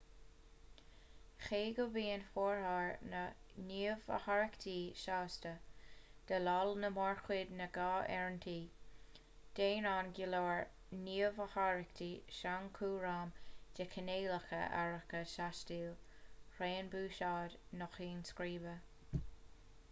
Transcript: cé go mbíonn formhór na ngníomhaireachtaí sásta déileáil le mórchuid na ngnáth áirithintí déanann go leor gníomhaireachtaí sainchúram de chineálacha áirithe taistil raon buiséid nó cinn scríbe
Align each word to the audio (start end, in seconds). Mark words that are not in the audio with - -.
cé 1.47 1.57
go 1.79 1.83
mbíonn 1.89 2.21
formhór 2.35 2.93
na 3.11 3.19
ngníomhaireachtaí 3.65 4.73
sásta 5.01 5.51
déileáil 6.31 6.71
le 6.85 6.89
mórchuid 6.95 7.53
na 7.59 7.67
ngnáth 7.77 8.09
áirithintí 8.15 8.55
déanann 9.61 10.09
go 10.21 10.31
leor 10.31 10.65
gníomhaireachtaí 11.03 12.09
sainchúram 12.41 13.37
de 13.77 13.89
chineálacha 13.95 14.65
áirithe 14.81 15.23
taistil 15.37 15.93
raon 16.61 16.93
buiséid 16.97 17.59
nó 17.83 17.91
cinn 18.01 18.29
scríbe 18.35 18.77